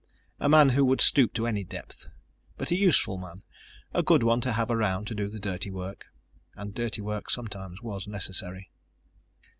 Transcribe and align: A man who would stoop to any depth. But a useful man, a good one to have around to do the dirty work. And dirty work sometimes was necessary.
A 0.39 0.49
man 0.49 0.69
who 0.69 0.83
would 0.85 0.99
stoop 0.99 1.31
to 1.35 1.45
any 1.45 1.63
depth. 1.63 2.07
But 2.57 2.71
a 2.71 2.75
useful 2.75 3.19
man, 3.19 3.43
a 3.93 4.01
good 4.01 4.23
one 4.23 4.41
to 4.41 4.53
have 4.53 4.71
around 4.71 5.05
to 5.09 5.13
do 5.13 5.27
the 5.27 5.39
dirty 5.39 5.69
work. 5.69 6.07
And 6.55 6.73
dirty 6.73 7.01
work 7.03 7.29
sometimes 7.29 7.83
was 7.83 8.07
necessary. 8.07 8.71